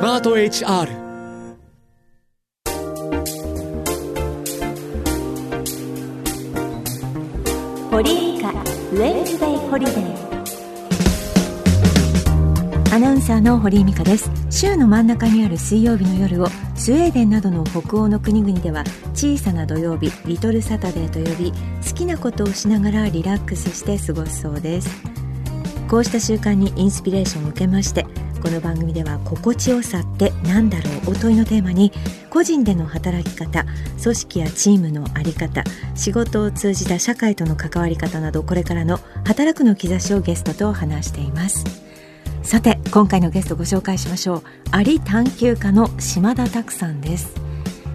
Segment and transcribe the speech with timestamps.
[0.00, 0.88] マート HR
[7.90, 10.30] ホリーカウェンズデイホリデー。
[12.94, 14.30] アナウンサーの堀井美香です。
[14.48, 16.46] 週の真ん中にある水曜日の夜を
[16.76, 21.52] スウェーデンなどの北欧の国々では小さな土曜日リトルサタデーと呼び
[21.86, 24.88] 好きなことをしながらリラックスして過ごすそうです。
[25.90, 28.06] こうした習慣にインスピレーションを受けまして
[28.40, 31.92] この番組では心地よさって何だろうお問いのテーマに
[32.30, 33.66] 個人での働き方
[34.02, 35.62] 組織やチームの在り方
[35.94, 41.64] 仕事を通じた社会との関わり方などこれからの働くの兆しをゲストと話しています。
[42.42, 44.42] さて今回のゲストご紹介しましょう。
[44.70, 47.34] アリ探求家の島田拓さんです。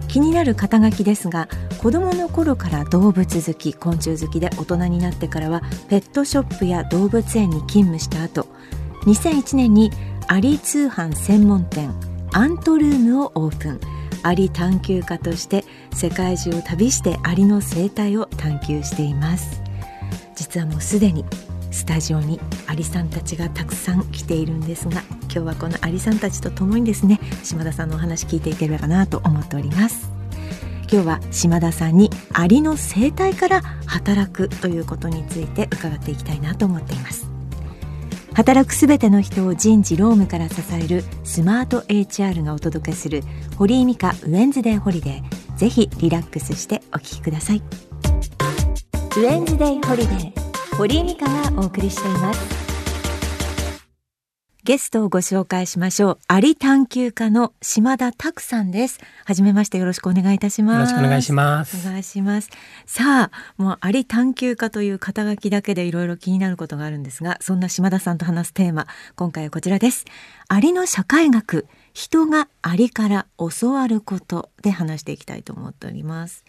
[0.06, 8.46] 気になる肩書きですが子供の頃から動物好き昆虫好きで大人になってからはペットショップや動物園に勤務した後
[9.06, 9.90] 2001年に
[10.28, 11.94] アリ通販専門店
[12.32, 13.80] アントルームをオープン。
[14.24, 15.64] アリ探求家として
[15.94, 19.62] 世界中を旅してアリの生態を探求しています。
[20.34, 21.24] 実はもうすでに
[21.70, 30.10] スタジオにアリさんたちがたくさん来ているんですが今日はこのアリさんたちと共にですね島田さんのお話聞いていければなと思っております。
[30.90, 37.35] 今日は島田さんにアリの生態から働くということについて伺っていきたいなと思っています。
[38.36, 43.22] 働くすべての人を人事労務から支えるスマート HR がお届けする
[43.56, 45.56] 堀井美香 WEDNESDAY HOLIDAY。
[45.56, 47.62] ぜひリラックスしてお聞きください。
[49.16, 52.65] WEDNESDAY HOLIDAY 堀井美香がお送りしています。
[54.66, 56.18] ゲストをご紹介しましょう。
[56.26, 58.98] アリ探究家の島田拓さんです。
[59.24, 60.90] はじめましてよろしくお願いいたします。
[60.90, 61.86] よろしくお願いします。
[61.86, 62.50] お願いします。
[62.84, 70.04] さあもうアリ探求家という肩書きだけでいろいろ気になることがあるんですがそんな島田さんと話すテーマ今回はこちらです。
[70.48, 76.44] アリの社会学人がアリから教わることで話していきたいと思っております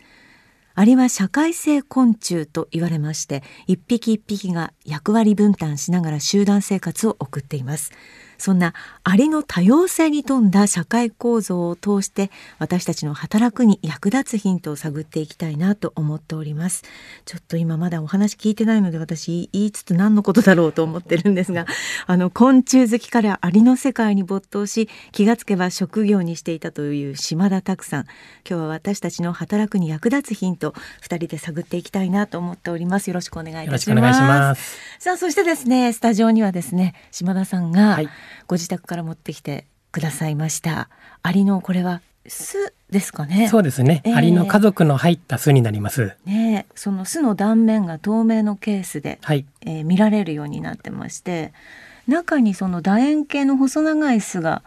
[0.79, 7.91] アリは社会性昆虫と言われまして一匹一匹が役割分担しながら集団生活を送っています。
[8.37, 16.83] そんなアリの多様性に富んだ社会構造を通して私たちの働くに役立つヒントを探っていきたいなと思っております。
[17.25, 21.65] ちょっと今まだお話聞いてないので私言いつつ何のことだろうと思ってるんですが
[22.05, 28.03] あの昆虫好きからアリの世界に没頭し気がつけば職業にしていたという島田拓さん。
[28.47, 33.07] 今日は私たちの働くに役立つヒント二人で探っていきたいなと思っております。
[33.07, 34.77] よろしくお願いいたします。
[34.99, 38.09] さあそしてですねスタジオにはですね島田さんが、はい
[38.47, 40.89] ご自宅から持ってきてくださいました。
[41.23, 43.47] アリのこれは巣ですかね？
[43.47, 46.15] そうですね、えー、アリの家族の入った巣になります。
[46.25, 49.45] ねその巣の断面が透明のケースで、はい。
[49.61, 51.53] えー、見られるようになってまして
[52.07, 54.61] 中にその楕円形の細長い巣が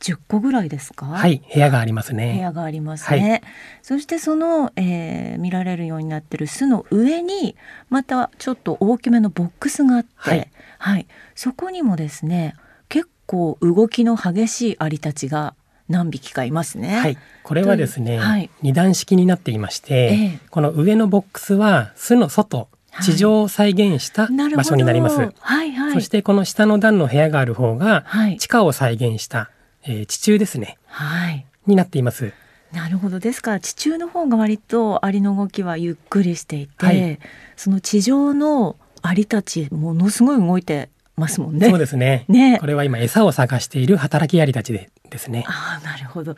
[0.00, 1.06] 10個ぐらいですか？
[1.06, 1.42] はい。
[1.52, 2.34] 部屋がありますね。
[2.34, 3.42] 部屋がありますね、はい、
[3.80, 7.56] そしてその、えー、見られるようになってる巣の上に
[7.88, 12.54] またちょっと大きめのボックスがあって、はい、はい、そこにもですね
[13.26, 15.54] 構動きの激しいアリたちが
[15.88, 16.96] 何匹かいますね。
[16.98, 22.68] はい、これはですね、はい、二段式になっていまして、ええ、この上のボックスは巣の外、
[23.02, 25.18] 地上を再現した場所になります。
[25.38, 28.04] はい、はい、そしてこの下の段の部屋がある方が、
[28.38, 29.50] 地下を再現した、
[29.84, 30.78] えー、地中ですね。
[30.86, 31.46] はい。
[31.66, 32.32] になっています。
[32.72, 37.18] なるほどですから地中の方が割とアリの動きはゆっくりしていて、はい、
[37.56, 41.68] その地上のアリたちものすごい動いてますもんね。
[41.68, 42.24] そうですね。
[42.28, 45.44] ね、これは今餌を探している働きアリたちでですね。
[45.46, 46.36] ああ、なるほど。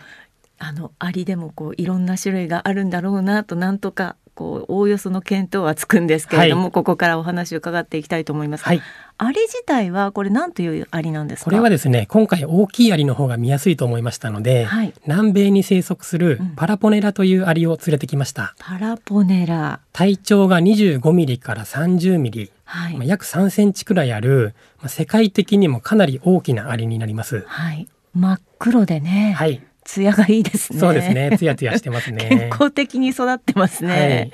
[0.60, 8.62] あのアリでもこういろんな種類があるんだろうなとなんとかこうおおよその見当はつくんですけれども、はい、ここからお話を伺っていきたいと思います。
[8.64, 8.80] はい。
[9.20, 11.44] アリ自体はこれ何というアリなんですか？
[11.46, 18.54] これはですね、今回大きいアリの方が見やすいと思いましたので、はい、南米に生息するパラポネラというアリを連れてきました。
[18.56, 19.80] うん、パラポネラ。
[19.92, 22.52] 体長が25ミリから30ミリ。
[22.64, 27.44] はい、まあ、約3センチくらいある、まあ、世界的にもかなり大きなアリになります。
[27.48, 29.34] はい、真っ黒でね。
[29.36, 29.62] はい。
[29.88, 30.78] 艶がいいですね。
[30.78, 31.34] そうですね。
[31.38, 32.28] ツヤツヤしてますね。
[32.28, 33.90] 健康的に育ってますね。
[33.90, 34.30] はい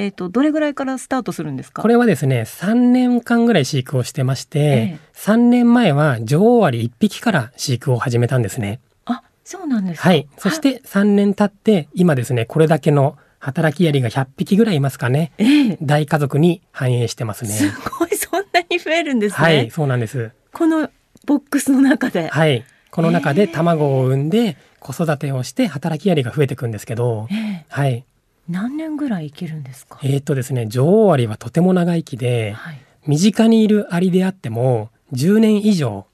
[0.00, 1.82] えっ、ー、とどれぐらいからスタートするんですか？
[1.82, 8.78] これはですね、3年間ぐらい飼育をしてまして、えー、3年前は女王アリ1匹から飼育を始めたんですね。
[9.06, 10.28] あ、そうなんですはい。
[10.38, 15.32] そして3年経って今ですね、これだけの働きアリが100匹ぐらいいますかね。
[15.38, 17.50] えー、大家族に繁栄してますね。
[17.50, 17.68] す
[17.98, 19.36] ごい、そんなに増えるんですね。
[19.36, 20.30] はい、そうなんです。
[20.52, 20.90] この
[21.26, 22.28] ボックスの中で。
[22.28, 22.64] はい。
[22.90, 28.04] この中で卵を産んで子育てをして働きアリが増えていくんですけど、えー、はい。
[28.48, 29.98] 何年ぐらい生きるんですか？
[30.02, 36.06] えー、っとですね女王アリはとても長生きで、はい、身近にいるアリであっても10年以上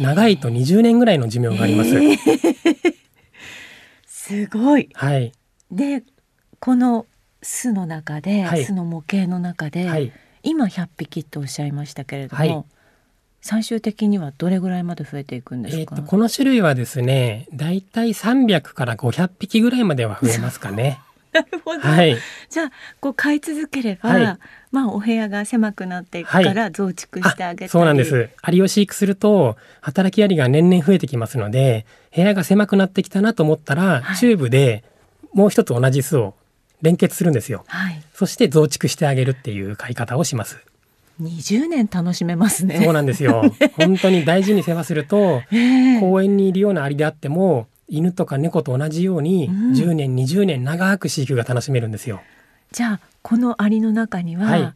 [0.00, 1.90] 長いと20年ぐらいの寿命があります。
[1.96, 2.94] えー、
[4.06, 4.88] すごい。
[4.94, 5.32] はい。
[5.70, 6.02] で
[6.60, 7.06] この
[7.42, 10.12] 巣の中で、はい、巣の模型の中で、はい、
[10.42, 12.64] 今100匹とおっしゃいましたけれども、はい、
[13.42, 21.00] 最終的にはどれぐらいまで増えていくんですか、えー、この種類はですねだいたい300から500匹ぐらいまでは増えますかね。
[21.32, 22.14] なるほど、はい、
[22.50, 24.38] じゃあこう飼い続ければ、はい、
[24.70, 28.28] まあお部屋が狭くなっていくから増築してあげたり、はい、そうなんです。
[28.42, 34.84] アリを飼育すると働きアリが年々増えてきますので部屋が狭くなってきたなと思ったら、チューブで
[35.32, 36.34] もう一つ同じ巣を
[36.82, 40.58] 連結するんですよ、はい、そして増築してあげるっていう飼い方をします
[41.20, 42.80] 20年楽しめますね。
[42.82, 43.42] そうなんですよ。
[43.76, 52.22] 本当に大事に世話すると、えー、公園にいるようなアリであっても犬とか猫と同じように10年、うん、20年長く飼育が楽しめるんですよ。
[52.72, 54.72] じゃあこのアリの中には、はい、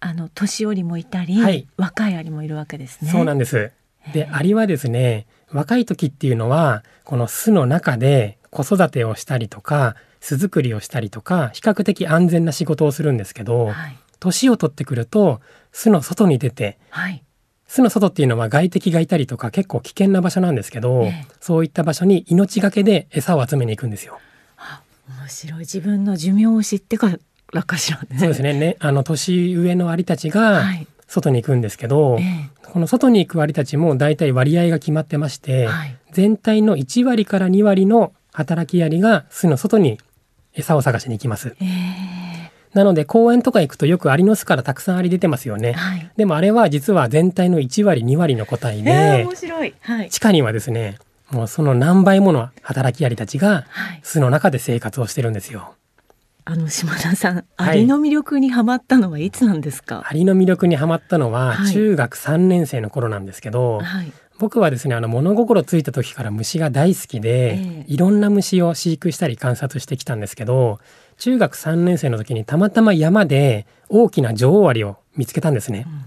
[0.00, 3.10] あの年寄りもいたり、はい、若いアリもいるわけですね。
[3.10, 3.70] そうなんです。
[4.12, 15.40] でアリはですね若い時っていうのはこの巣の中で子育てをしたりとか巣作りをしたりとか比較的安全な仕事をするんですけど、はい、年を取ってくると
[15.76, 17.22] 巣の外に出て、はい、
[17.66, 24.18] 巣の外っていうのは外敵がいたりとか結構危険な場所なんですけど、えー、そういった場所に命がけで餌を集めに行くんですよ。
[25.20, 25.60] 面白い。
[25.60, 27.10] 自分の寿命を知ってか
[27.52, 28.54] らかしら、ね、そうですね。
[28.54, 30.64] ねあの年上のアリたちが
[31.06, 32.50] 外に行くんですけど、はいえ。
[32.62, 39.98] ー、この外に行くアリたちも大体割合が決まってまして、はい、全体の1割から2割の働きアリが巣の外に
[40.54, 41.54] 餌を探しに行きます。
[41.60, 42.25] えー、
[42.76, 45.72] なので公園とか行くとよくアリの巣からたくさんアリ出てますよね。
[45.72, 50.98] はい、でもあれは実は全体の1割2割の個体で、えー、面白い、はい、地下にはですね
[51.30, 53.64] もうその何倍もの働きアリたちが
[54.02, 55.72] 巣の中で生活をしてるんですよ。
[56.44, 60.04] あの島田さん、アリの魅力にはまったのはいつなんですか？
[60.06, 70.78] アリの魅力にはまったのは中学3年生の頃なんですけど、はい、僕はですねあの物心ついた時から虫が大好きで、えー、いろんな虫を飼育したり観察してきたんですけど
[71.18, 75.86] 中学3年生の時にたまたま山で大きな女王アリを見つけたんですね。
[75.86, 76.04] うん、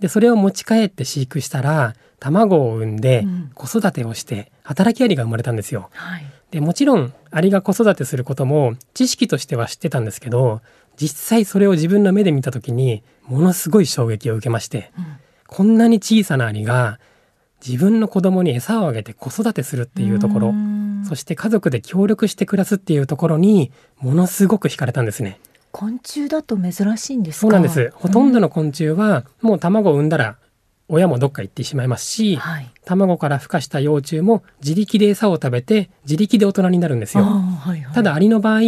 [0.00, 5.88] でそれを持ち帰って飼育したら卵を産んで子育てをして働きアリが生まれたんですよ。
[5.92, 10.60] はい、でもちろんアリが子育てすることも知識としては知ってたんですけど
[10.96, 15.04] 実際それを自分の目で見た時にものすごい衝撃を受けまして、うん、
[15.46, 16.98] こんなに小さなアリが
[17.66, 20.54] 自分の子供に餌をあげて子育てするっていうところ。
[21.08, 25.40] そして家族で協力して暮らすっていうところにものすごく惹かれたんですね。
[25.72, 27.92] 昆虫だと珍しいんですそうなんです。
[27.94, 30.36] ほとんどの昆虫はもう卵を産んだら
[30.88, 37.24] 親もどっか行ってしまいますし、はい、卵から孵化した幼虫も自力で餌を食べて自力で大人になるんですよ。
[37.24, 38.60] はいはい、ただアリの場合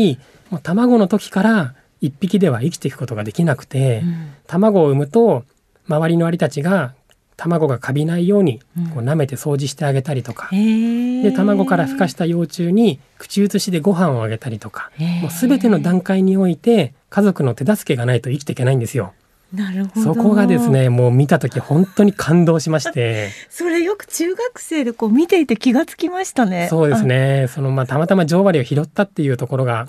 [0.51, 5.45] もう卵の時から一匹では生きていくことができなくて、うん、卵を産むと
[5.89, 6.95] 周りのアリたちが
[7.37, 8.61] 卵がカビないように
[8.95, 14.91] こう舐めて掃除してあげたりとか、うん、で卵から孵化した幼虫に口移しでご飯をあげたりとか。
[15.23, 19.13] もう全ての段階において家族の手助けがないと生きていけないんですよ。
[19.53, 20.15] なるほど。
[20.15, 23.31] そこがですねもう見た時本当に感動しまして。
[23.51, 26.69] それよく中学生でこう見ていて気がつきましたね。
[26.71, 27.49] そうですね。
[27.49, 29.89] そのまあたまたま女王アリを拾ったっていうところが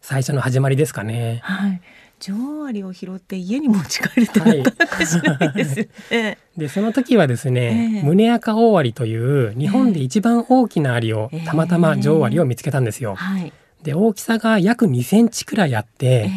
[0.00, 1.80] 最初の始まりですかね、うん、はい
[2.20, 6.22] 女王アリを拾って家に持ち帰るってなかなかしないですよね。
[6.24, 13.16] はい、でその時はですね、えー、胸赤大アリという日本で一番大きなアリを、えー、たまたま女王アリを見つけたんですよ。
[13.18, 13.52] えーはい、
[13.82, 16.30] で大きさが約2センチくらいあって、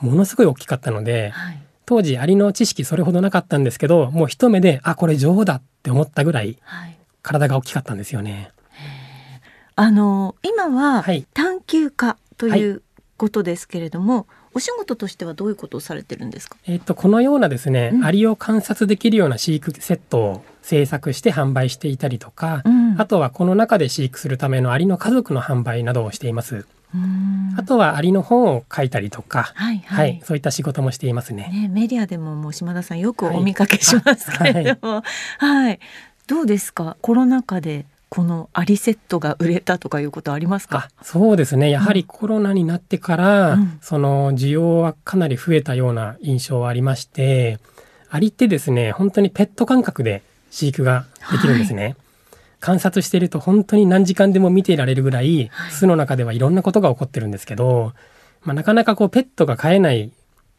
[0.00, 6.58] ものすごい大きかったので、はい、当時アリの知識それほどなかったんですけどもう一目であこれ女王だって思ったぐらい、
[7.22, 8.50] 体が大きかったんですよね。
[9.78, 12.82] あの今は探求家という
[13.18, 16.56] ことですけれども、お仕事としてはどういうことをされてるんですか？
[16.66, 26.66] えっとこのようなですね、うん、アリを観察できるような飼育セットを制作して販売していたりとか、うん、あとはこの中で飼育するためのアリの家族の販売などをしています。
[27.58, 31.50] あとはアリの本を書いたりとか、はいはい、はい、そういった仕事もしていますね。
[31.52, 35.80] ねメディアでももう島田さんよくお見かけしますけれども、はい、はい、
[36.26, 36.96] どうですか？
[37.02, 37.84] コロナ禍で
[38.16, 40.88] このアリセットが売れたとかいうことありますか？
[41.02, 41.68] そうですね。
[41.68, 47.58] やはりコロナになってから、うん、その需要はかなり増えたような印象はありまして
[48.08, 51.96] アリってですね本当にペット感覚で飼育ができるんですね、はい、
[52.58, 57.92] 観察していると本当に何時間でも見ていられるぐらい、はい、巣の中ではいろんなことが起こってるんですけど、
[58.44, 60.10] まあ、なかなかこうペットが飼えない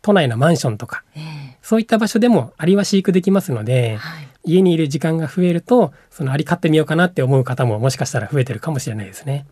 [0.03, 1.21] 都内のマンションとか、えー、
[1.63, 9.45] そういった場所でもアリは飼育できますので、はい家にいる時間が増えるとそのアリ飼ってみようかなって思う方ももしかしたら増えてるかもしれないですね。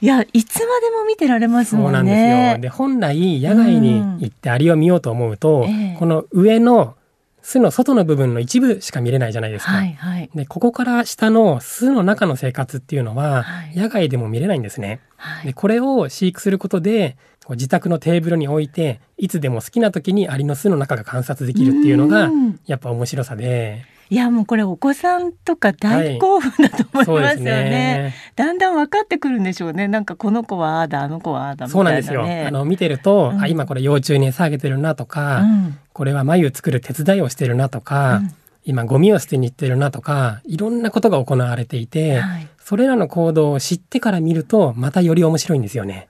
[0.00, 1.98] いやいつまでも見てられますもんね。
[1.98, 2.60] そうなんですよ。
[2.60, 6.96] で本来野外に行ってアリを見ようと思うと、うんこの上の
[7.42, 9.72] 巣の外の部分の一部しか見れないじゃないですか。
[9.72, 13.44] はいはい、でここから下の巣の中の生活っていうのは、
[13.74, 15.00] 野外でも見れないんですね。
[15.16, 17.16] はい、でこれを飼育することで
[17.50, 22.30] 自宅のテーブルに置いていつでも好きな時にアリの巣の中が観察できるっていうのが
[22.66, 23.84] やっぱ面白さで。
[24.12, 27.50] いやもうこれお子さんとか大興奮だと思いますよね。
[27.50, 27.70] はい。
[27.70, 29.88] ね、だんだん分かってくるんでしょうね。
[29.88, 32.48] なんかこの子はああだあの子はああだみたいな、ね、そうなんですよ。
[32.48, 38.34] あの見てると、うん、あ今これ幼虫に餌あげてるなとか、うん、これは眉作る手伝いをしてるなとか、うん、
[38.66, 46.08] 今ゴミを捨てに行ってるなとかいろんなことが行われていて、はい、それらの行動を知ってから見るとまたより面白いんですよね。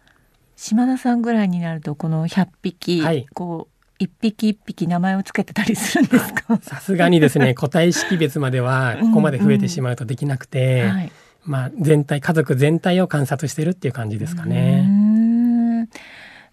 [0.57, 3.72] 島田さんぐらいになるとこの100匹、はい、こう
[4.03, 6.59] 一匹一匹名前をつけてたりするんですか？
[6.63, 11.13] さすがにですね 個体識別まではここまで増えてしまうとできなくて、うんうんはい、
[11.45, 15.89] まあ、全体家族全体を観察してるっていう感じですかね。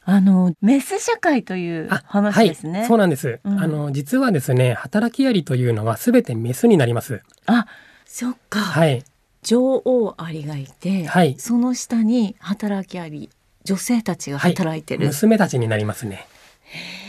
[0.06, 2.80] あのメス社会という話ですね。
[2.80, 3.40] はい、そうなんです。
[3.44, 7.22] うん、あの実はですね、働きアリというのはすべてメスになります。
[7.46, 7.68] あ、
[8.06, 8.60] そっか。
[8.60, 9.04] はい。
[9.44, 13.30] 女王アリがいて、はい、その下に働きアリ、
[13.64, 15.02] 女性たちが働いてる。
[15.02, 16.26] はい、娘たちになりますね。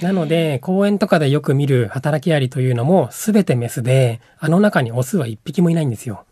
[0.02, 6.24] なので、公園とかでよく見る働きアリというのも全てメスで、あの中にオスは一匹もいないんですよ。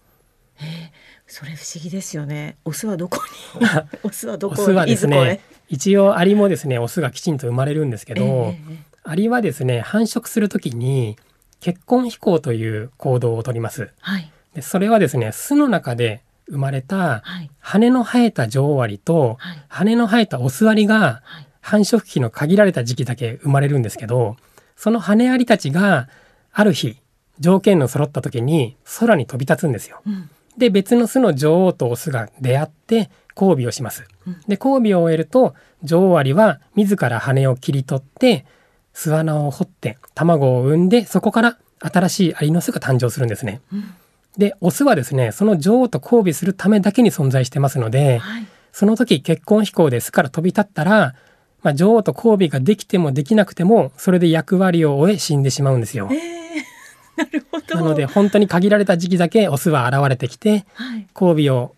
[1.27, 2.57] それ不思議ですよね。
[2.65, 3.21] オスはどこ
[3.61, 3.67] に？
[4.03, 11.19] オスはどこオスはですね、一応アリもですね、オスがきちんと生まれるんですけど、えー、アリはですね、繁殖するときに
[11.61, 13.91] 結婚飛行という行動をとります。
[14.01, 17.23] はい、でそれはですね、巣の中で生まれた
[17.61, 24.37] 羽の生えた女王アリと、はい、羽の生えたオスアリが、はい繁殖期の限られた時期だけ生まれるんですけど、
[24.77, 26.09] その羽アリたちが
[26.53, 26.97] ある日、
[27.41, 30.01] 条件の揃った時に空に飛び立つんですよ。
[30.07, 34.07] うん、で、別の巣の女王とオスが出会って交尾をします。
[34.47, 38.45] で、交尾を終えると、女王アリは自ら羽を切り取って、
[38.93, 43.61] 巣穴を掘って卵を産んで、そこから新しいアリの巣が誕生するんですね。
[43.73, 43.95] うん、
[44.37, 51.15] で、オスはですね、その女王と交尾するためだけに存在してますので、はい、その時結婚飛行で巣から飛び立ったら、
[51.63, 56.09] まあ、女王と交尾ができてもできなくてもそれで役割を終え死んでしまうんですよ。
[56.11, 57.75] えー、 なるほど。
[57.75, 61.75] なので本当に限られた時期だけオスは現れてきて、はい、交尾を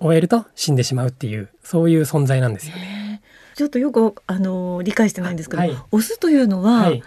[0.00, 2.74] 終えると死んでしまうっていうそういう存在なんですよ。
[2.76, 3.20] ね。
[3.22, 7.02] えー、ちょっとよくあの理解してないんですけど、はい、オスというのは、はい。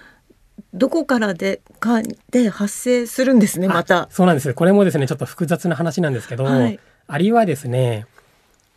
[0.74, 4.07] どこからでかで発生するんですねまた。
[4.10, 4.53] そうなんです。
[4.53, 8.05] これもですねちょっと複雑な話なんですけど、はい、アリはですね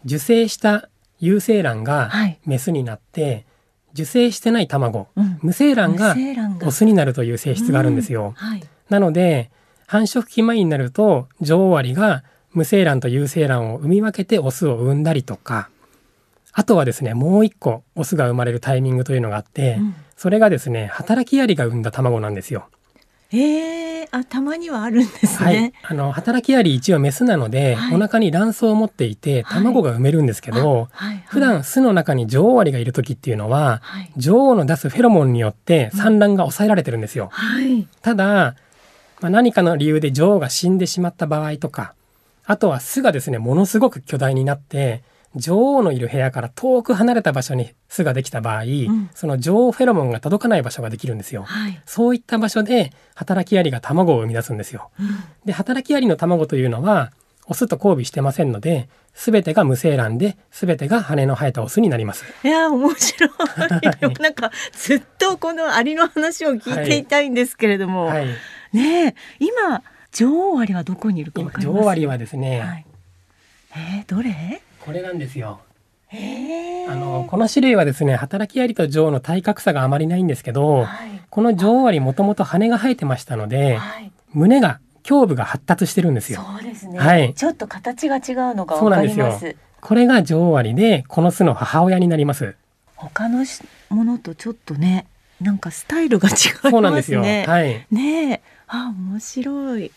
[0.05, 0.89] 受精した
[1.21, 2.11] 有精卵が
[2.47, 3.45] メスになって、はい、
[3.95, 6.15] 受精してない卵、うん、無精卵が
[6.65, 8.35] オスになるという性質があるんですよ。
[8.37, 9.51] はい、なので
[9.87, 12.23] 繁殖期前になると女王アリが
[12.53, 15.71] 無精卵と有精卵を産み分けてオスを産んだりとか
[16.53, 22.69] あとはですねもう一個オスが生まれるタイミングというのがあって、うん、それがですね働きアリが産んだ卵なんですよ。
[23.31, 25.47] えー、あたまにはあるんですね。
[25.47, 33.83] はい、あの働きアリ一応メスなので、はい、お腹に卵巣を持っていて卵が産めるんですけど、はい、普段巣の中に女王アリがいる時っていうのは、
[34.17, 37.31] 女王の出すフェロモンによって産卵が抑えられてるんですよ。
[38.01, 38.57] ただ、
[39.21, 41.93] まあ、何かの理由で女王が死んでしまった場合とか、
[42.47, 45.03] あとは巣がですねものすごく巨大になって
[45.35, 55.09] 女王のいる部屋から遠く離れた場所に巣ができた場合、うん、その女王フェロモンが届かない場所ができるんですよ、はい、そういった場所で働きアリが卵を生み出すんですよ、うん、
[55.45, 57.13] で働きアリの卵というのは
[57.51, 62.27] オスと交尾してませんので、すべてが無精卵で、すべてが羽の生えたオスになります。
[62.45, 63.31] いや、面白い。
[64.21, 68.19] なんか、ずっとこのアリの話を聞いていたいんですけれども、はい。
[68.19, 68.29] はい、
[68.75, 69.83] ね今、
[70.13, 71.79] 女王アリはどこにいるかわかります？
[71.79, 72.87] 女王アリはですね、はい、
[73.77, 74.61] えー、どれ？
[74.89, 75.61] これなんですよ。
[76.89, 86.43] あのこの種類はですね働きアリと女王の体格差があまりないんですけど、はい、この女王アリもともと羽が生えてましたので、はい、胸が胸部が発達してるんですよ。
[86.43, 86.99] そうですね。
[86.99, 87.35] はい。
[87.35, 89.57] ちょっと形が違うのがわかります。
[89.83, 92.57] これが女王アリでこの巣の母親になります。
[92.97, 93.45] 他の
[93.91, 95.07] ものとちょっとね
[95.39, 96.71] なんかスタイルが違いますね。
[96.71, 97.21] そうなんですよ。
[97.21, 97.27] は
[97.63, 97.87] い。
[97.91, 99.93] ねあ面白い。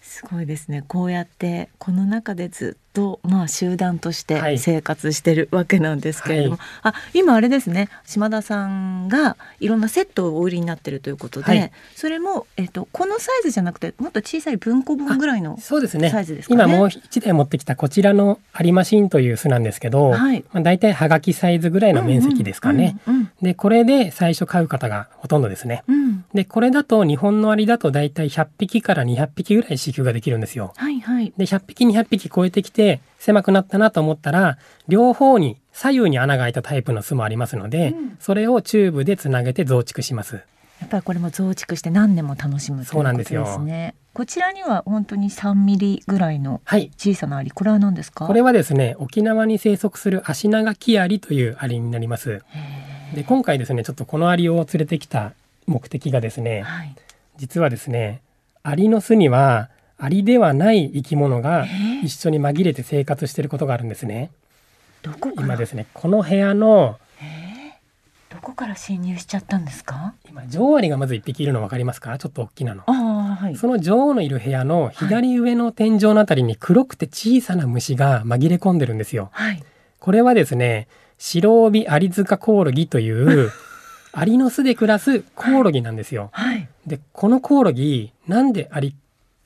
[0.00, 7.88] すごいですねこうやってこの中でずっと、まあ、集団として生活してるわけなんですけれども、はい、あ今あれですね。
[8.04, 16.64] 島田さんがいろんなセットをお売りになってるということで、はい、それも、えーと、このサイズじゃなくてもっと小さい文庫本ぐらいのサイズですかね。
[16.64, 20.44] 今もう一台持ってきたこちらのアリマシンという巣なんですけど、はい。
[20.52, 22.96] まあ、大体はがきサイズぐらいの面積ですかね。
[23.42, 25.84] でこれで最初買う方がほとんどですね。
[25.88, 30.72] うん、でこれだと日本のアリだと大体100匹から200匹ぐらい飼育ができるんですよ。
[30.76, 32.77] はいはい、で100匹200匹超えてきて
[33.18, 40.40] 狭くなったなと思ったら両方に左右に穴が開いたタイプの巣もありますので、うん、それをチューブでつなげて増築します。
[40.80, 43.94] やっぱりこれも増築して何年も楽しむということですね。
[44.14, 48.26] こちらには本当に3ミリぐらいの小さなアリ、はい、これは何ですか？
[48.26, 52.42] これはですね沖縄に生息するアシナガキアリというアリになります。
[53.14, 55.32] で今回ですねちょっとこのアリを連れてきた
[55.66, 56.94] 目的がですね、はい、
[57.38, 58.20] 実はですね
[58.62, 61.66] アリの巣にはアリではない生き物が
[62.04, 64.30] 一緒に紛れて生活していることがあるんですね。
[65.36, 66.98] 今ですねこの部屋の
[68.30, 70.14] どこから侵入しちゃったんですか？
[70.28, 72.18] 今女王アリがまず一匹いるの分かりますか？
[72.18, 72.82] ちょっと大きなの。
[72.84, 79.62] はい、その女王のいる部屋の左上の天井のあたりに黒くて小さな虫が紛れ込んでるんですよ、はい、
[80.00, 80.88] これはですね
[81.18, 83.50] 白帯アリ塚コオロギという
[84.12, 88.94] アリの巣で暮らすコオロギなんですよ、はい、でこのコオロギなんでアリ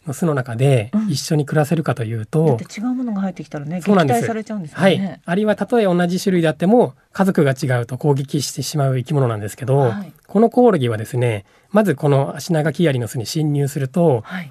[0.07, 14.51] の巣の中で一緒に暮らせるかというと、うん、違うものが入ってきたらね撃退されちゃうんですよね、はい、アリはたとえ同じ種類であっても家族が違うと攻撃してしまう生き物なんですけど、はい、このコオロギはですねまずこのアシナガキアリの巣に侵入すると、はい、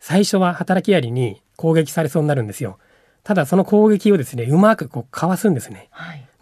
[0.00, 2.78] 最初は働きアリに攻撃されそうになるんですよ。
[3.22, 5.88] ただその攻撃をですねうまくこうかわすんですね、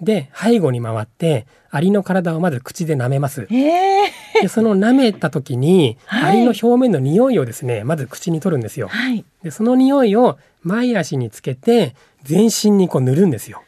[0.03, 3.47] で背後に回ってアリの体をまず口で舐めます。
[3.51, 8.89] えー、でその舐めた時に、はい、アリの表面の匂いをですねまず口に取るんですよ。
[8.89, 11.95] はい、でその匂いを前足につけて
[12.25, 13.63] 全身にこう塗るんですよ。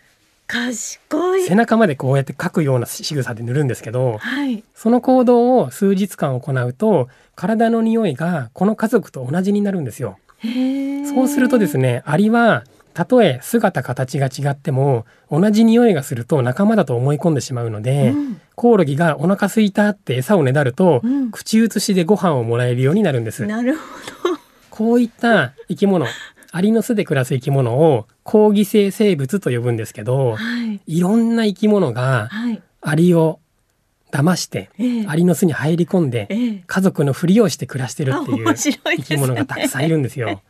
[0.46, 10.18] 賢い背中までこうやって描くような仕草で塗るんですけど、はい、その行動を数日間行うと体の匂いがこの家族と同じになるんですよ。
[11.14, 23.44] そうするとですねアリはたとえ姿形が違っても同じ匂いがすると仲間だと思い込んでしまうので、うん、コオロギがお腹すいたって餌をねだると、うん、口移しでご飯をもらえるようになるんです。
[23.46, 23.82] なるほ
[24.30, 24.38] ど。
[24.70, 26.06] こういった生き物、
[26.52, 32.30] アリの巣で暮らす生き物を抗議性生物と呼ぶんですけど、はい、いろんな生き物が
[32.80, 33.40] アリを
[34.12, 40.40] 騙して、ええ、アリの巣に入り込んで、え、家族のふりをして暮らしてるっていう生き物がたくさんいるんですよ。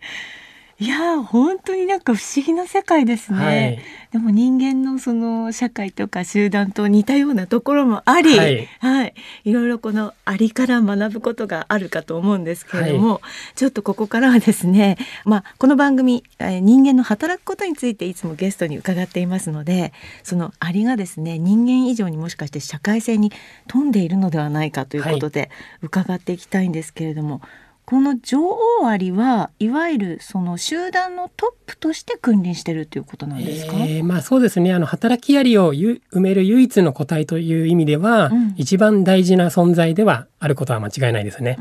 [0.80, 3.80] いや本当になんか不思議な世界ですね、はい、
[4.12, 19.92] でも人間のその社会とか集団と似たようなところもあり、はい、はい、いろいろこのありから学ぶことがあるかと思うんですけれども、はい、ちょっとここからはですね、まあ、この番組、え人間の働くことについていつもゲストに伺っていますので
[20.24, 23.30] そのありがですね人間以上にもしかして社会性に
[23.68, 25.50] 富んでいるのではないかということで
[25.82, 27.40] 伺っていきたいんですけれども、
[27.86, 41.58] この女王アリはいわゆるその集団のトップとして君臨してるということなんですか、えー、まあそうですねあの働きアリを埋める唯一の個体という意味では、うん、一番大事な存在ではあることは間違いないですね。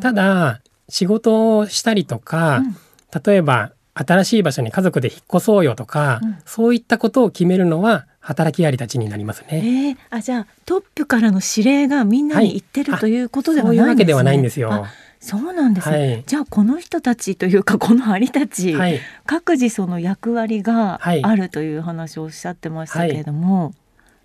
[0.00, 2.76] ただ仕事をしたりとか、うん、
[3.22, 9.48] 例えば新しい場所に家族で引っ越そうよとか、うん、そういったことを決めるのは働きアリたちになりますね。
[9.50, 13.82] えー、あじゃあトップからの指令がみんなに言ってる、はい、ということではないんですね。
[13.82, 14.86] そういうわけではないんですよ。
[15.20, 23.70] そうなんですね、はい、じゃあこの人たちというかこのアリたち、はい、各自その役割があるという話をおっしゃってましたけれども、は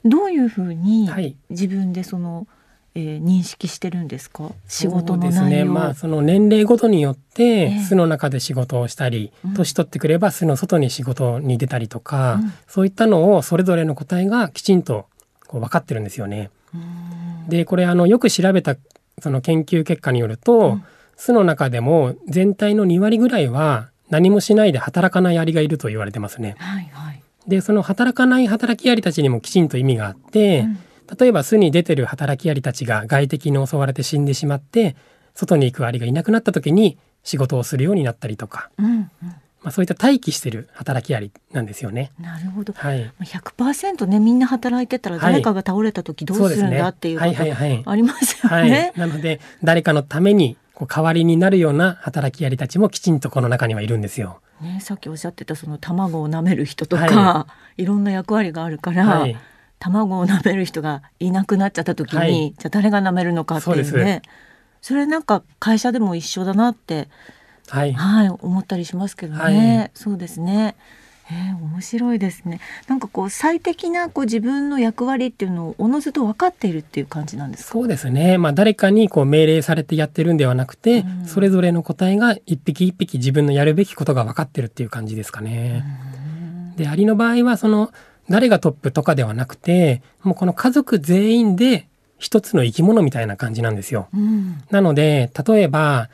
[0.05, 1.09] い、どういうふうに
[1.49, 2.47] 自分でその、
[2.93, 4.51] えー、認識してるんですか？
[4.67, 5.63] 仕事の内容ね。
[5.65, 15.07] まあその年齢ごとによって巣の中で仕事をしたり、えー、年取ってくれば巣の外に仕事に出たりとか、うん、そういったのをそれぞれの個体がきちんと
[15.47, 16.51] こう分かってるんですよね。
[17.47, 18.75] でこれあのよく調べた
[19.23, 20.83] その研究結果によると、うん、
[21.15, 26.55] 巣の中でも全体の2割ぐらいは何もしないで働かないアリがいると言われてますね。
[26.59, 30.77] はいはい、でその働かない働きアリたちにもきちんと意味があって、うん、
[31.17, 34.97] 例えば巣に出てる働きアリたちが外敵に襲われて死んでしまって
[35.33, 39.09] 外に行くアリがいなくなった時に仕事をするようになったりとか、うんうん
[39.63, 42.11] まあ、そういった待機してる働きアリなんですよね。
[42.19, 42.73] なるほど。
[42.73, 43.09] はい。
[43.21, 48.91] 100%ねみんな働いてたら誰かが倒れた時どうするんだっていうことありますよね。
[48.97, 54.41] なので誰かのためにこう代わりになるような働きアリたちもきちんとこの中にはいるんですよ。
[54.61, 57.47] ね、さっきおっしゃってたその卵を舐める人とか、は
[57.77, 59.37] い、いろんな役割があるから、はい、
[59.79, 64.21] 卵を舐める人がいなくなっちゃった時に、はい、じゃあ誰が舐めるのかっていうね
[64.81, 67.09] それなんか会社でも一緒だなって
[67.69, 70.75] はい、はい、思ったりしますけどね、はい、そうですね。
[71.31, 72.59] えー、面白いですね。
[72.87, 78.37] なんかこう最適なこう自分の役割っていうのをおのずと分かっているっていう感じなんですそうですね。
[78.37, 85.83] まあ誰かにこう命令されてやってるんではなくて、うん、それぞれの個体が一匹一匹自分のやるべきことが分かってるっていう感じですかね。
[86.75, 87.91] でアリの場合はその
[88.29, 91.87] 誰がトップとかではなくて、もうこの家族全員で
[92.19, 94.07] 一つの生き物みたいな感じなんですよ。
[94.13, 96.09] うん、なので例えば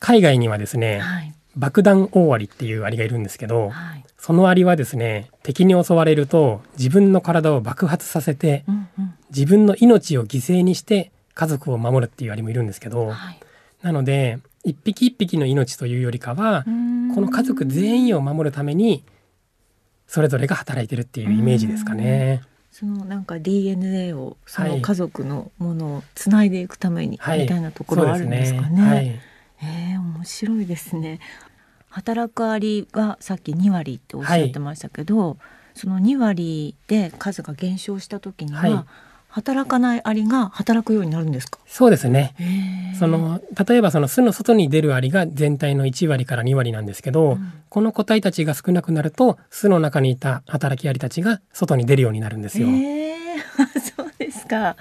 [0.00, 13.40] 海外にはですね、はい、爆弾大アリっていうアリがいるんですけど、はい、そのアリはですね敵に襲われると自分の体を爆発させて、うんうん、自分の命を犠牲にして家族を守るっていうアリもいるんですけど、はい、
[13.82, 19.04] なので一匹一匹の命というよりかはこの家族全員を守るために
[20.06, 22.42] それぞれが働いてるっていうイメージですかね。
[22.72, 28.82] そのなんか DNA をその家族のものをつないでいくために、みたいなところあるんですかね。
[28.82, 29.29] はい、ね
[29.62, 31.20] えー、面白いですね。
[31.88, 35.36] 働くアリがさっき2割っておっしゃってましたけど、はい、
[35.74, 38.84] その2割で数が減少した時には、はい。
[39.32, 41.60] 働かないアリが働くようになるんですか？
[41.64, 42.34] そうですね。
[42.98, 52.66] その例えばその巣の外に出るアリが全体の1割から2割なんですけど、うん、この個体たちが少なくなると巣の中にいた働きアリたちが外に出るようになるんですよ。
[53.96, 54.76] そうですか？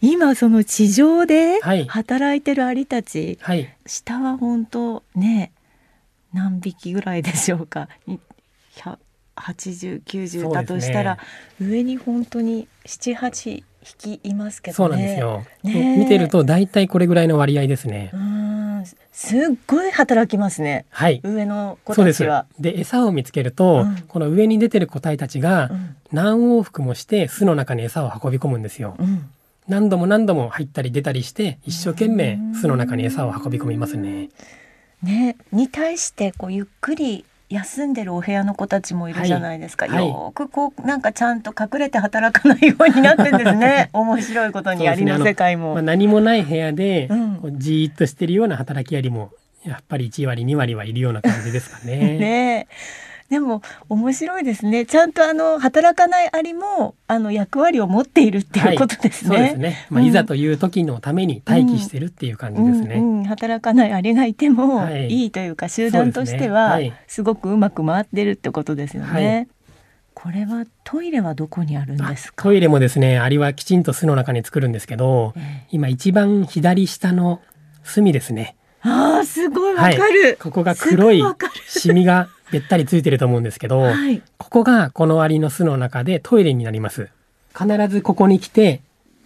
[0.00, 5.52] 今その地上で働いてるアリたち、はい、下は本当ね
[6.32, 7.88] 何匹ぐらいでしょうか
[9.36, 11.20] ？8090だとしたら、ね、
[11.60, 18.12] 上に本当に78引きいますけど、ね、そうなんですよ、ね、見てると大体これぐらいの割合ですね
[19.12, 20.86] すっごい働きますね。
[20.88, 21.20] はい。
[21.22, 22.46] 上の子たちは。
[22.58, 25.70] で餌を見つけると、うん、この上に出てる個体たちが
[26.10, 29.30] 何往復もして巣の中に餌を運び込むんですよ、うん、
[29.68, 34.30] 何度も何度も入ったり出たりして一生懸命巣の中に餌を運び込みますね。
[35.02, 35.36] ね。
[35.52, 43.90] に対してこうゆっくり休んでるお部屋の子たちもいるじゃないですか、はい、よくこうなんかちゃんと隠れて働かないようになってんですね。
[43.94, 49.30] 面白いことにアリの世界も、まあ、何もない部屋で、うん、こうじーっとしてるような働きアリも
[49.64, 51.96] やっぱり1割2割はいるような感じですかね。
[52.18, 52.66] ね
[53.32, 54.84] でも面白いですね。
[54.84, 59.36] ちゃんとあの働かないアリもあの役割を持っているっていうことですね。
[59.36, 59.86] はい、そうですね。
[59.88, 62.96] まあ、いざという時のために待機してるっていう感じですね。
[62.96, 69.48] うんうん、働かないアリがいてもいいというか、集団としてはすごくうまく回ってるってことですよね。
[70.12, 72.42] これはトイレはどこにあるんですか？
[72.42, 77.40] トイレもですね、アリはきちんと巣の中に作るんですけど、えー、今一番左下の
[77.82, 78.56] 隅ですね。
[78.82, 81.22] ああ、すごいわかる、はい、ここが黒い
[81.66, 87.08] シミがべったりついてると思うんですけど、はい、ここがこのアリの巣の中でトイレになります。
[87.56, 88.82] 必ずここに来て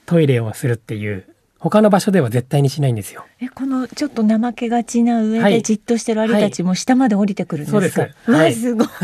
[0.06, 1.24] トイレをするっていう
[1.58, 3.24] 他の場所では絶対にしないんですよ。
[3.40, 8.08] え、このちょっと怠けがちな上でじっとしてるアリたちも下まで降りてくるんですか？
[8.24, 8.88] はいはい、すごい。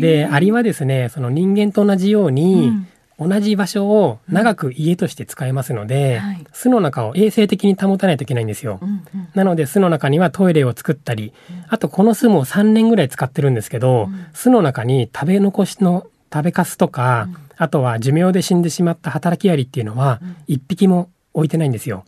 [0.00, 2.86] で、アリはですね、その人間と同じように、うん
[3.20, 6.20] 同じ場所を長く家として使えますので、うん。
[6.20, 8.78] はい、巣の中を衛生的に保たないといけないんですよ。
[8.80, 22.04] うんうん、なので巣の中にはトイレを作ったり、うん、あとこの巣も3年ぐらい使ってるんですけど、うん、巣の中に食べ残しの食べかすとか、あとは寿命で死んでしまった働きアリっていうのは1匹も置いてないんですよ。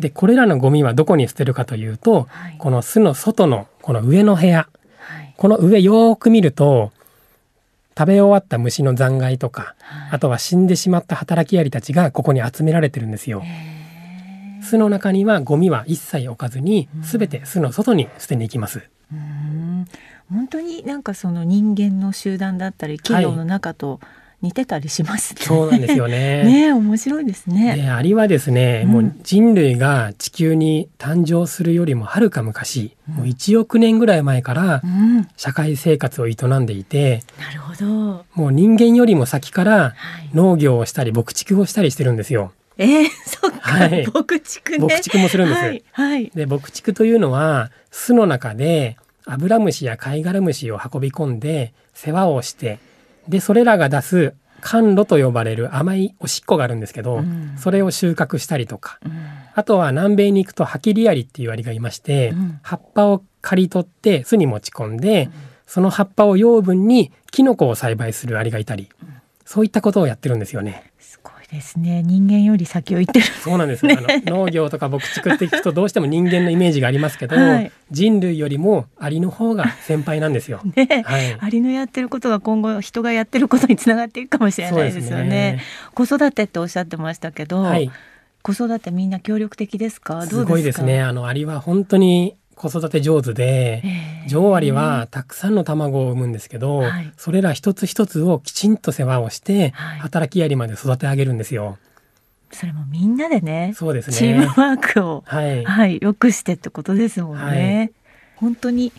[0.00, 4.68] でこれらのゴミはどこに捨てるかというと、はい、この巣の外のこの上の部屋、
[4.98, 6.90] はい、この上よく見ると
[7.96, 13.42] 食べ終わった虫の残骸とか、はい、あとは死んでしまった働きアリたちがここに集められてるんですよ。
[14.62, 18.88] 巣の中にはゴミは一切置かずに、すべて巣の外に捨てに行きます。
[20.30, 26.44] 本当になんかその人間の集団だったり企業の中と、はい似てたりします、ね、そうなんですよね。
[26.44, 27.76] ね面白いですね。
[27.76, 34.82] でアリはですね、うん、もう人類が地球に誕生するよりもはるか昔、うん、もう1億年ぐらい前から
[35.38, 38.24] 社会生活を営んでいて、うん、なるほど。
[38.34, 39.94] もう人間よりも先から
[40.34, 42.52] 農業をしたり牧畜をしたりしてるんですよ。
[42.76, 44.78] えー、そっか、はい、牧畜ね。
[44.78, 45.60] 牧畜もするんです。
[45.60, 52.78] はい、はい、で牧畜というのは巣の中でアブラムシや貝殻虫を運び込んで世話をして
[53.28, 59.12] でそれらが出す甘露と呼ばれる甘いおしっこがあるんですけど、うん、それを収穫したりとか、うん、
[59.54, 65.28] あとは南米に行くとハキリアリっていうアリがいまして、うん、葉っぱを刈り取って巣に持ち込んで、
[65.66, 68.88] その葉っぱを養分にキノコを栽培するアリがいたり、
[69.44, 70.92] そういったことをやってるんですよね。
[71.54, 72.02] ですね。
[72.02, 80.60] 人間より先を行ってる、そうなんです、ね、あの農業とか牧畜っていくとどうしても人間のイメージがありますけど、はい、人類よりもアリの方が先輩なんですよ。
[80.76, 85.24] ね、はい、アリのやってることが今後人がやってることにつながっていくかもしれないですよね。
[85.28, 85.60] ね。
[85.94, 87.90] 子育てっておっしゃってましたけど、はい、
[88.42, 90.26] 子育てみんな協力的ですか？
[90.26, 91.02] すごいですね。
[91.02, 93.82] あのアリは本当に子育て上手で、
[94.26, 101.78] 女王アリはたくさんの卵を産むんですけど、はい、それら一つ一つをきちんと世話をして、はい、働きアリまで育て上げるんですよ。
[102.50, 104.16] それもみんなでね、そうですね。
[104.16, 107.90] チームワークを、はい、はい、よくしてってことですもんね。
[108.36, 108.92] 本当に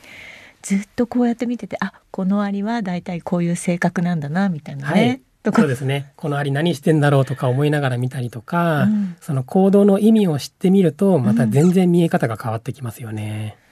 [0.62, 5.22] ずっとこうやって見てて、あ、このアリはだいたいこういう性格なんだなみたいなね。
[5.54, 13.56] そうですねこのアリ何してんだろうとか思いながら見たりとか、うん、その行動の意味を知ってみるとまた全然見え方が変わってきますよね。
[13.60, 13.65] うん、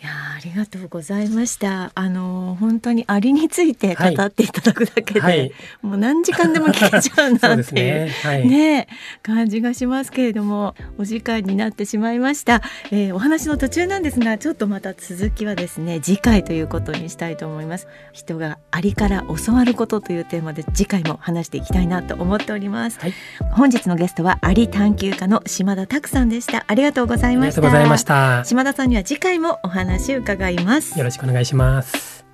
[0.00, 1.90] いやありがとうございました。
[1.96, 5.50] あの本当にアリについて語っていただくだけで、はい、
[5.82, 8.86] もう何時間でも聞けちゃうなっていう ねはい、ね
[9.24, 17.88] 感じがしますけれども、お時間になってしまいました、えー、お話の途中なんですが、ちょっとまた続きはですね、次回ということにしたいと思います。
[18.12, 23.00] 人がアリから教わることというテーマで次回も話していきたいなと思っております。
[23.00, 23.14] はい、
[23.50, 26.64] 本日のゲストはアリ探求家の島田拓さんでした。
[26.68, 27.62] ありがとうございました。
[27.62, 28.44] ありがとうございました。
[28.44, 29.87] 島田さんには次回もお話
[30.18, 30.98] 伺います。
[30.98, 32.24] よろしくお願いします。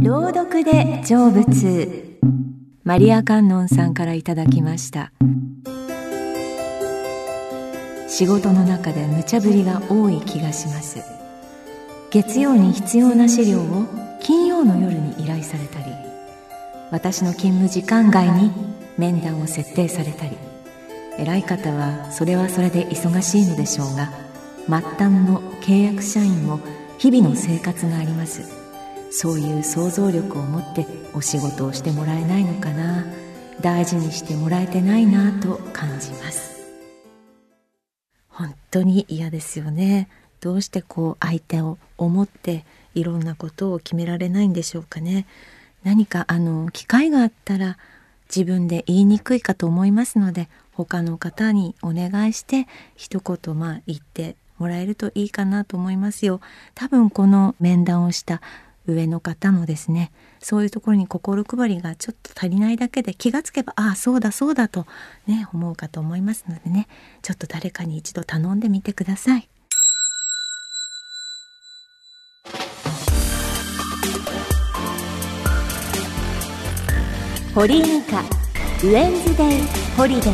[0.00, 2.18] 朗読で成仏
[2.84, 5.12] マリア観音さんからいただきました
[8.08, 11.02] 仕事の中で無茶ぶりが多い気がします
[12.10, 13.86] 月曜に必要な資料を
[14.20, 15.97] 金曜の夜に依頼されたり
[16.90, 18.50] 私の勤務時間外に
[18.96, 20.36] 面談を設定されたり
[21.18, 24.10] 偉い方はそれはそれで忙しいのでしょうが
[24.68, 26.60] 末端の契約社員も
[26.98, 28.42] 日々の生活があります。
[29.10, 33.06] そういう想像力を持ってお仕事をしてもらえないのかな。
[33.62, 36.58] 大事にしてもらえてないなと感じます。
[38.28, 40.08] 本当に嫌ですよね。
[40.40, 45.26] どうしてこう相手を思っていろんなことを決められないんでしょうかね。
[45.84, 47.78] 何かあの機会があったら
[48.34, 56.40] 自分で言いにくいかと思いますので他の方にお願いして一言まあ言ってもらえるといいかなと思いますよ
[56.74, 58.40] 多分この面談をした
[58.86, 60.10] 上の方もですね
[60.40, 64.86] そういうところに心配りがちょっと足りないだけで気がつけばああそうだそうだと
[65.26, 66.88] ね思うかと思いますのでね
[67.22, 69.48] ちょっと誰かに一度頼んでみてください。
[77.58, 79.60] 堀井美香ウェンズデイ
[79.96, 80.32] ホリデー。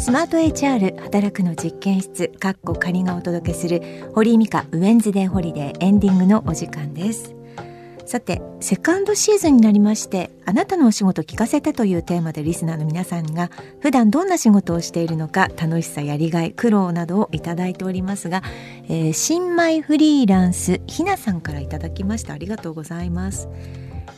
[0.00, 3.82] スマート HR 働くの実験室かっこ仮がお届けする
[4.14, 7.34] 堀井美香ウェンズデーホリデーエンディングのお時間です。
[8.14, 13.50] さてセカンドシーズンになりましてあなたのお仕事聞かせてというテーマでリスナーの皆さんが
[13.80, 18.44] 普段どんな仕事をしているのか楽しさやりがい苦労などをいただいておりますが、
[18.84, 22.34] えー、新米フリーランスひなさんからいただきました。
[22.34, 23.48] ありがとうございます。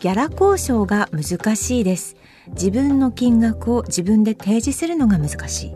[0.01, 2.17] ギャラ交渉が難しいです。
[2.49, 5.73] 自分の金額を自分で提示するのが難しい。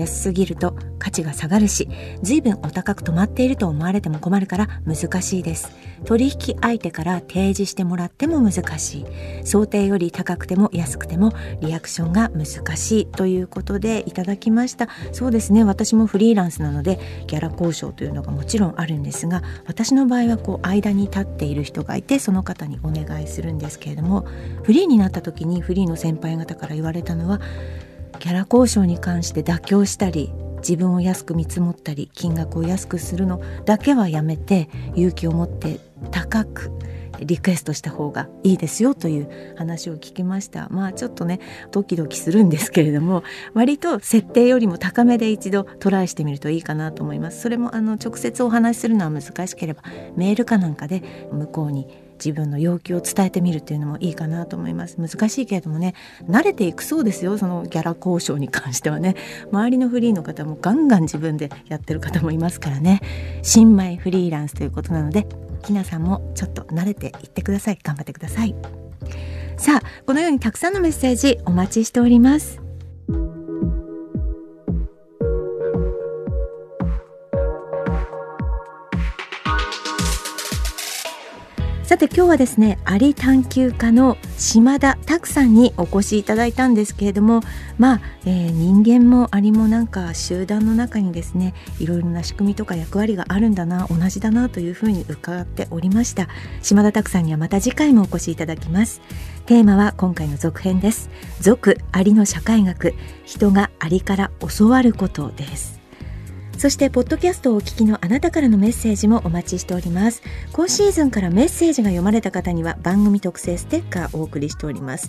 [0.00, 1.88] 安すぎると価値が下がるし
[2.22, 5.70] 随分お高く止まっていると思われても困るから難しいです。
[6.04, 9.06] 取引相手から提示してもらっても難しい。
[9.44, 14.88] 想定より高くても安くてもリアクションが難しいということでいただきました。
[15.12, 15.64] そうですね。
[15.64, 24.26] 私もフリーランスなのでギャラ交渉というのがもちろんあるんですが私の場合はこう間に立っている人がいてその方にお願いするんですけれども
[24.62, 27.40] フリーになった時にフリーの先輩方から言われたのは
[28.20, 35.80] ギャラ交渉に関して妥協したり自分を安く見積もったり金額を安くするのだけはやめて勇気を持って
[36.10, 36.70] 高く
[37.18, 40.68] リクエストした方がいいですよという話を聞きました。
[40.70, 47.40] まあちょっとねドキドキするんですけれども割と設定よりも高めで一度トライしてみるといいかなと思います。
[47.40, 49.82] それもあの直接お話しするのは難しければ
[50.16, 51.02] メールかなんかで
[51.32, 51.88] 向こうに
[52.24, 54.96] 自分の要求を伝えてみるっていうのもいいかなと思います。
[55.00, 55.94] 難しいけれどもね
[56.28, 57.38] 慣れていくそうですよ。
[57.38, 59.16] そのギャラ交渉に関してはね。
[59.50, 63.00] 周りのフリーの方もガンガン自分でやってる方もいますからね。
[63.42, 65.26] 新米フリーランスということなので
[65.64, 67.78] ひなさんもちょっと慣れていってください。
[67.82, 68.54] 頑張ってください。
[69.56, 72.60] さあこのようにたくさんのメッセージお待ちしております。
[81.90, 87.40] さて今日はですねアリ探求家の島田拓さんにお越しいただいたんですけれども
[87.78, 96.28] まあ、えー、人間もアリもなんか集団の中にですねいろいろな仕組みとか役割があるんだな同じだなというふうに伺っておりました。
[96.62, 99.00] 島田拓さんにはまた次回もお越しいただきます。
[99.46, 101.10] テーマは今回の続編です。
[101.40, 102.94] 続アリの社会学。
[103.24, 105.79] 人がアリから教わることです。
[106.60, 110.22] そしてポッドキャストをお聞きのあなたからのメッセージもお待ちしております。
[110.52, 115.08] 今シーズンからメッセージが読まれた方には番組特製ステッカーをお送りしております。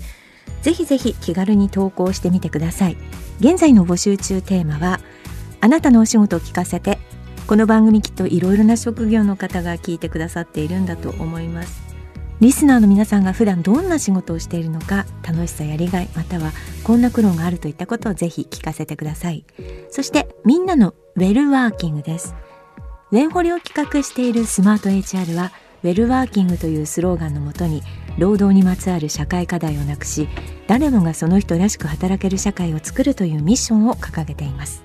[0.62, 2.98] ぜひぜひ気軽に投稿してみてください。
[3.42, 5.02] 現在の募集中テーマは
[5.60, 7.00] あなたのお仕事を聞かせて
[7.48, 11.91] この番組きっといろいろな職業の方が聞いてくださっているんだと思います。
[12.42, 16.52] リスナーの皆さんが普段どんな仕事をしているのか楽しさやりがいまたは
[16.84, 19.46] こんな苦労があるといったことをぜひ聞かせてください。
[19.92, 22.34] そしてみんなのウェルワーキングです。
[23.12, 25.52] ウェンホリを企画しているスマート HR は
[25.84, 27.84] ウェルワーキングというスローガンのもとに
[28.18, 30.28] 労働にまつわる社会課題をなくし
[30.68, 34.84] 誰もがその人らしく働ける社会を作るというミッションを掲げています。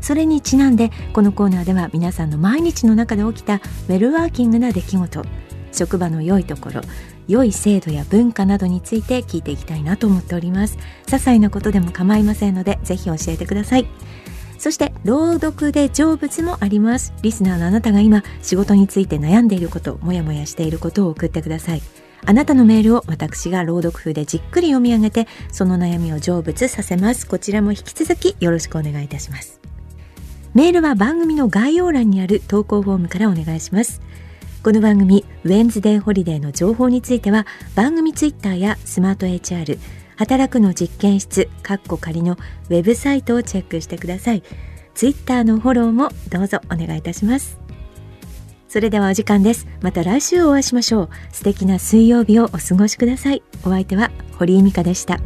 [0.00, 5.22] それにちなんでこのコーナーでは皆さんの毎日の中で起きたウェルワーキングな出来事
[5.72, 6.80] 職場の良いところ
[7.28, 10.76] 良い制度や文化などについて聞いていきたいなと思っております。
[11.06, 13.86] 些細なことでも構いませんのでぜひ教えてください。
[14.58, 17.12] そして朗読で成仏もあります。
[17.22, 21.82] リスナーのあなたが今仕事について悩んでいることもやもやしていることを送ってください。
[22.24, 27.26] あなたのメールを私が朗読風でじっくり読み上げてその悩みを成仏させます。
[27.26, 29.60] こちらも引き続きよろしくお願いいたします。
[30.54, 34.00] メールは番組の概要欄にある投稿フォームからお願いします。
[34.62, 39.76] この番組ウェンズデーホリデーの情報については番組ツイッターやスマート HR
[40.14, 42.36] 働くの実験室カッコ仮の
[42.70, 44.44] ウェブサイトをチェックしてください。
[44.94, 47.58] ツイッターのフォローもどうぞお願いいたします。
[48.68, 49.66] それではお時間です。
[49.80, 51.08] また来週お会いしましょう。
[51.32, 53.42] 素敵な水曜日をお過ごしください。
[53.64, 55.18] お相手は堀井美香でした。